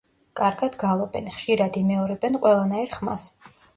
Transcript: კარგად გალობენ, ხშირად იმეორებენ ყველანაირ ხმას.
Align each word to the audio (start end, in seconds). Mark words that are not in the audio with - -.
კარგად 0.39 0.77
გალობენ, 0.83 1.29
ხშირად 1.35 1.77
იმეორებენ 1.83 2.39
ყველანაირ 2.47 2.97
ხმას. 2.99 3.29